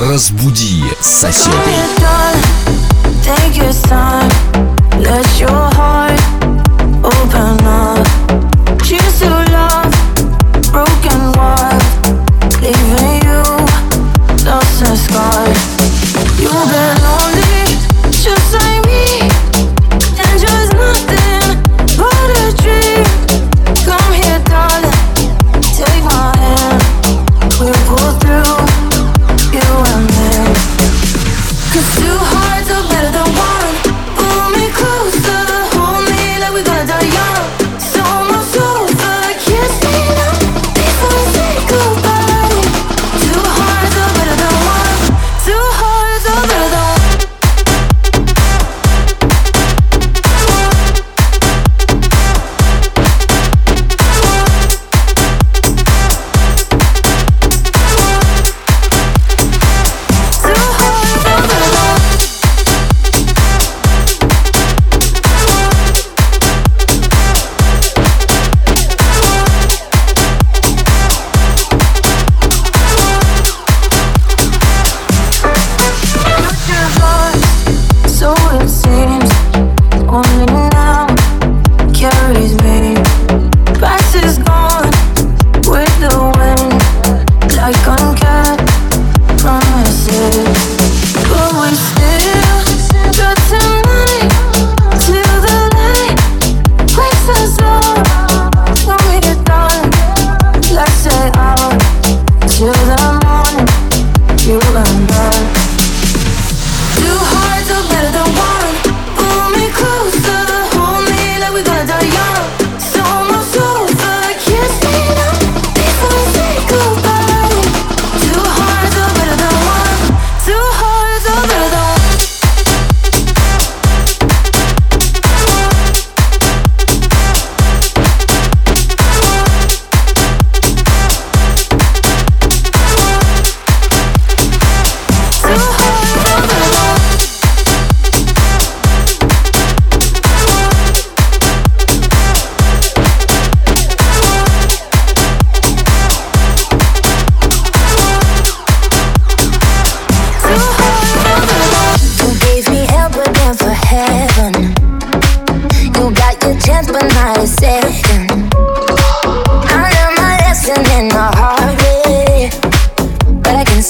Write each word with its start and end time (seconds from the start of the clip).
Разбуди 0.00 0.82
соседей. 1.02 1.52
Take 3.22 3.56
your 3.58 3.72
time, 3.82 4.30
let 4.98 5.38
your 5.38 5.50
heart 5.74 6.18
open 7.04 7.66
up. 7.66 8.39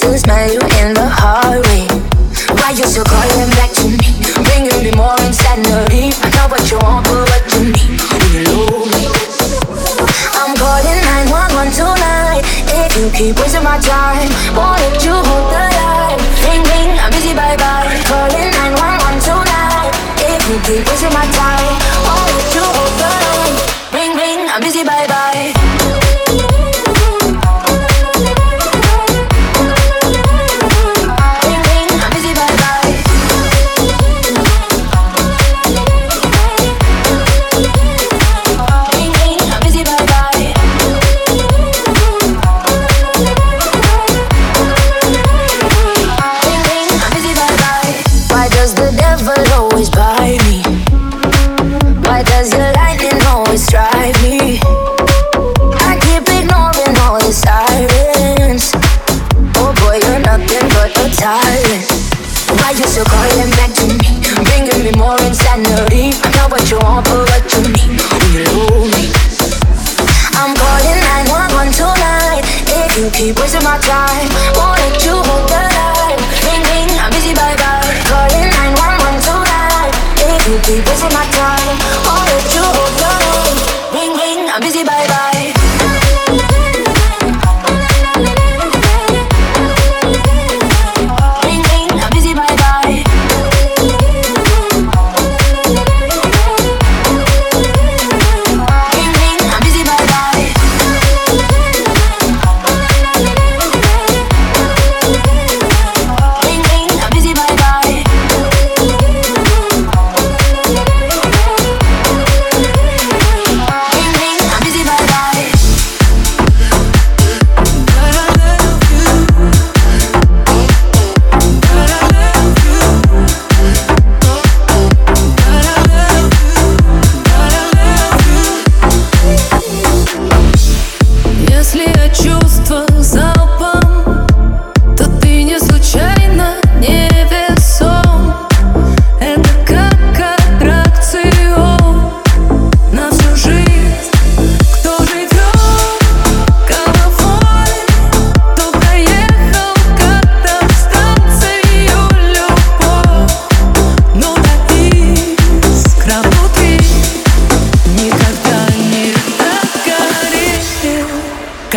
Texas 0.00 0.22
smell 0.22 0.48
you 0.48 0.60
in 0.80 0.94
the 0.94 1.04
hallway. 1.04 1.84
Why 2.56 2.72
you 2.72 2.88
still 2.88 3.04
calling 3.04 3.52
back 3.52 3.68
to 3.76 3.84
me? 3.84 4.00
Bringing 4.48 4.80
me 4.80 4.96
more 4.96 5.12
insanity. 5.20 6.16
I 6.24 6.28
know 6.32 6.48
what 6.48 6.64
you 6.72 6.80
want, 6.80 7.04
but 7.04 7.28
what 7.28 7.44
you 7.52 7.68
need 7.68 8.00
when 8.08 8.24
you 8.32 8.40
love 8.48 8.88
me. 8.96 9.04
I'm 10.40 10.56
calling 10.56 11.00
911 11.04 11.76
tonight. 11.76 12.40
If 12.72 12.96
you 12.96 13.12
keep 13.12 13.36
wasting 13.36 13.60
my 13.60 13.76
time, 13.76 14.32
won't 14.56 14.80
let 14.80 15.04
you 15.04 15.20
hold 15.20 15.52
the 15.52 15.68
line. 15.68 16.16
Ring 16.48 16.64
ring, 16.64 16.96
I'm 16.96 17.12
busy, 17.12 17.36
bye 17.36 17.60
bye. 17.60 17.92
Calling 18.08 18.48
911 18.56 19.20
tonight. 19.20 19.92
If 20.24 20.40
you 20.48 20.56
keep 20.64 20.88
wasting 20.88 21.12
my 21.12 21.28
time. 21.36 21.59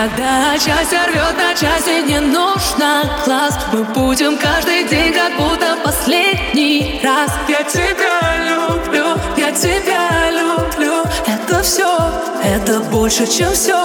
Когда 0.00 0.56
часть 0.58 0.92
рвет 0.92 1.36
на 1.36 1.52
части, 1.54 2.00
не 2.08 2.20
нужно 2.20 3.20
класс 3.22 3.58
Мы 3.70 3.84
будем 3.84 4.38
каждый 4.38 4.88
день, 4.88 5.12
как 5.12 5.36
будто 5.36 5.76
последний 5.84 7.02
раз. 7.04 7.30
Я 7.46 7.62
тебя 7.64 8.16
люблю, 8.48 9.20
я 9.36 9.52
тебя 9.52 10.30
люблю. 10.30 11.02
Это 11.26 11.62
все, 11.62 11.98
это 12.42 12.80
больше, 12.90 13.26
чем 13.26 13.52
все 13.52 13.76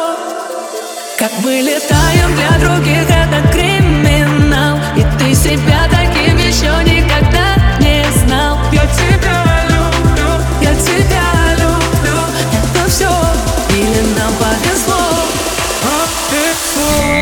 Как 1.20 1.32
мы 1.44 1.60
летаем 1.60 2.34
для 2.38 2.66
других, 2.66 3.10
это 3.10 3.52
криминал. 3.52 4.78
И 4.96 5.04
ты 5.20 5.36
себя 5.36 5.82
таким 5.92 6.38
еще 6.38 6.72
никогда 6.86 7.45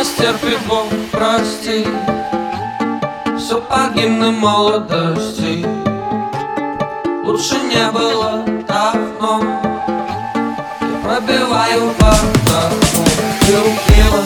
Постерпит 0.00 0.58
Бог, 0.66 0.86
прости. 1.12 1.86
Все 3.36 3.60
погибны 3.60 4.30
молодости. 4.30 5.62
Лучше 7.22 7.56
не 7.64 7.90
было 7.90 8.42
давно. 8.66 9.42
Я 10.80 10.96
пробиваю 11.04 11.90
по 11.98 12.16
тому 12.48 13.04
Ты 13.42 13.58
убила, 13.58 14.24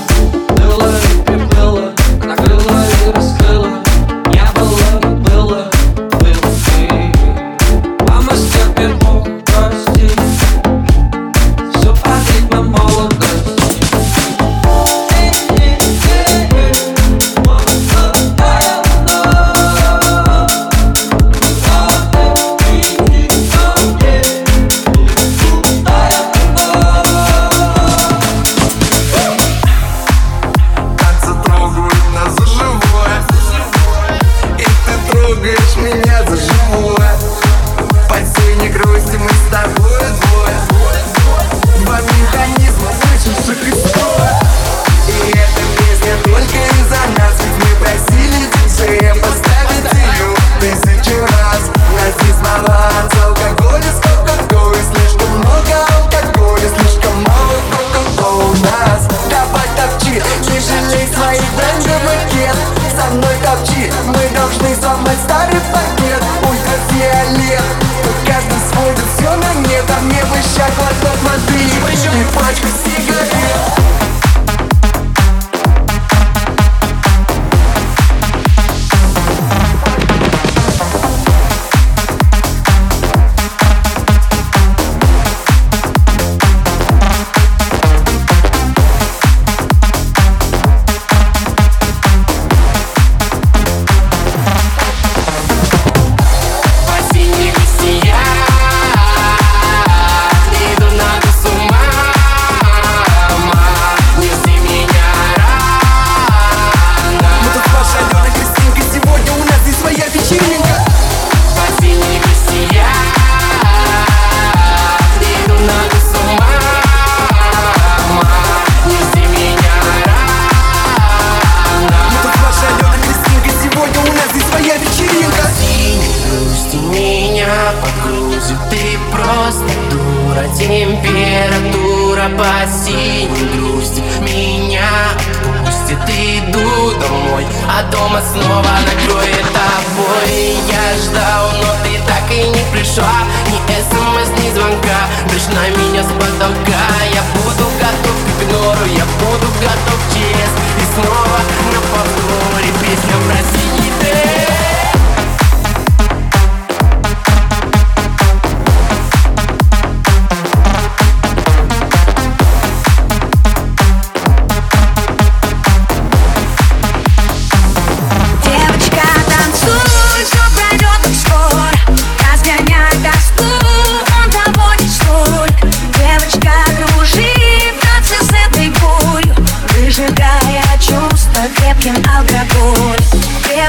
nightmare. 145.53 145.84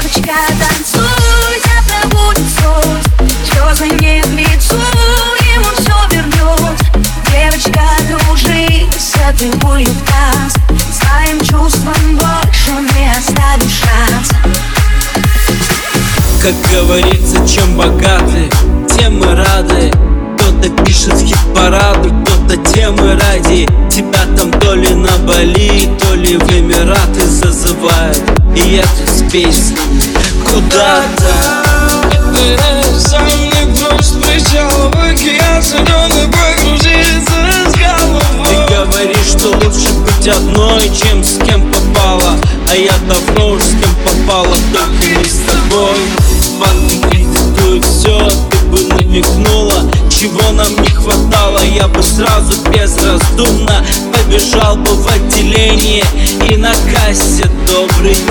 девочка, 0.06 0.34
танцуй, 0.58 1.60
тебя 1.62 2.08
будет 2.10 2.38
суть 2.38 3.28
Звезды 3.46 3.88
не 3.88 4.22
в 4.22 4.34
лицу, 4.34 4.76
ему 5.54 5.70
все 5.78 6.16
вернет 6.16 6.78
Девочка, 7.30 7.82
дружись 8.08 8.94
с 8.94 9.14
этой 9.16 9.50
болью 9.58 9.88
в 9.88 10.10
нас 10.10 10.54
Своим 10.92 11.40
чувством 11.40 12.16
больше 12.16 12.70
не 12.94 13.10
оставишь 13.10 13.80
шанс. 13.80 14.30
Как 16.42 16.54
говорится, 16.72 17.46
чем 17.48 17.76
богаты, 17.76 18.48
тем 18.96 19.18
мы 19.18 19.34
рады. 19.34 19.92
Кто-то 20.38 20.84
пишет 20.84 21.14
в 21.14 21.26
хит-параду, 21.26 22.14
кто-то 22.22 22.56
темы 22.72 23.18
ради. 23.18 23.66
Тебя 23.90 24.20
там 24.36 24.52
то 24.60 24.74
ли 24.74 24.94
на 24.94 25.16
Бали, 25.26 25.88
то 25.98 26.14
ли 26.14 26.36
в 26.36 26.50
Эмираты 26.50 27.26
зазывают 27.26 28.35
и 28.56 28.76
это 28.76 29.06
с 29.06 29.22
куда-то. 30.50 31.56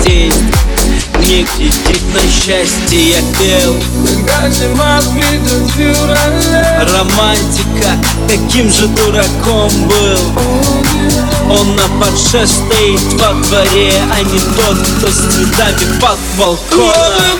тесть 0.02 0.56
не 1.26 1.44
кредит 1.44 2.02
на 2.14 2.20
счастье 2.20 3.10
я 3.10 3.20
пел. 3.38 3.76
Романтика, 6.92 7.90
каким 8.28 8.70
же 8.70 8.86
дураком 8.88 9.70
был. 9.88 10.18
Он 11.50 11.76
на 11.76 11.82
подше 12.00 12.46
стоит 12.46 13.20
во 13.20 13.34
дворе 13.34 13.92
А 14.12 14.22
не 14.22 14.40
тот, 14.40 14.78
кто 14.98 15.08
с 15.08 15.32
цветами 15.32 16.00
под 16.00 16.18
балконом 16.36 17.38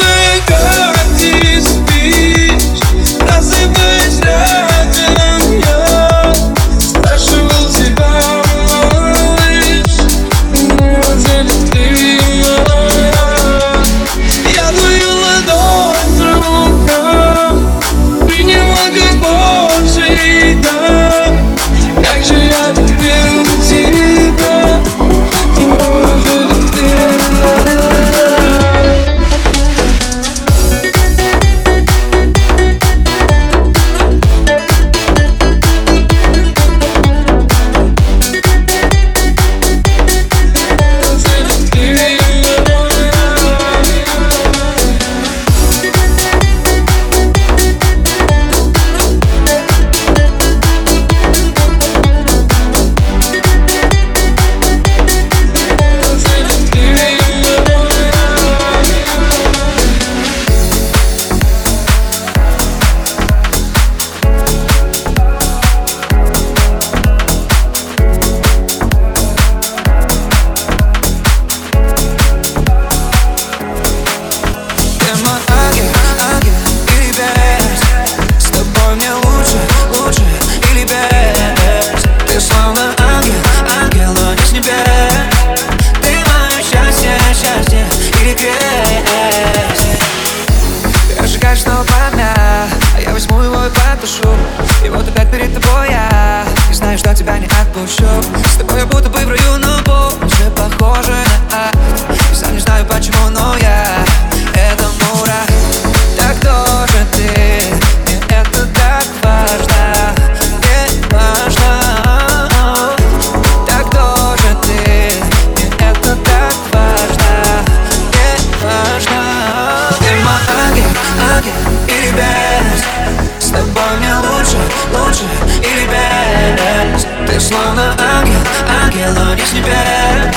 без 129.47 129.51
тебя 129.51 130.33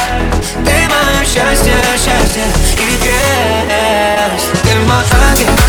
Ты 0.66 0.72
мое 0.88 1.26
счастье, 1.26 1.74
счастье 1.98 2.44
и 2.74 2.98
песня 3.04 4.32
Ты 4.64 4.76
мой 4.86 5.04
ангел 5.30 5.69